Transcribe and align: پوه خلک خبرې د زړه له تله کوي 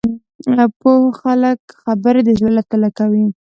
پوه 0.79 1.01
خلک 1.21 1.59
خبرې 1.83 2.21
د 2.23 2.29
زړه 2.39 2.51
له 2.57 2.63
تله 2.69 2.89
کوي 2.99 3.25